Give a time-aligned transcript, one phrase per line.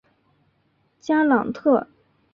[0.99, 1.87] 加朗特。